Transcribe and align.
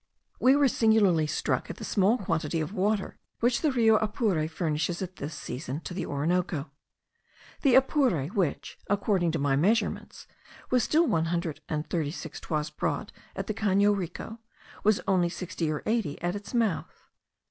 We 0.39 0.55
were 0.55 0.67
singularly 0.67 1.27
struck 1.27 1.69
at 1.69 1.75
the 1.77 1.83
small 1.85 2.17
quantity 2.17 2.59
of 2.59 2.73
water 2.73 3.19
which 3.39 3.61
the 3.61 3.71
Rio 3.71 3.97
Apure 3.97 4.47
furnishes 4.49 4.99
at 5.03 5.17
this 5.17 5.35
season 5.35 5.81
to 5.81 5.93
the 5.93 6.07
Orinoco. 6.07 6.71
The 7.61 7.75
Apure, 7.75 8.25
which, 8.29 8.79
according 8.89 9.29
to 9.33 9.37
my 9.37 9.55
measurements, 9.55 10.25
was 10.71 10.83
still 10.83 11.05
one 11.05 11.25
hundred 11.25 11.61
and 11.69 11.87
thirty 11.87 12.09
six 12.09 12.39
toises 12.39 12.71
broad 12.71 13.11
at 13.35 13.45
the 13.45 13.53
Cano 13.53 13.91
Rico, 13.91 14.39
was 14.83 15.01
only 15.07 15.29
sixty 15.29 15.69
or 15.69 15.83
eighty 15.85 16.19
at 16.19 16.35
its 16.35 16.51
mouth. 16.55 17.11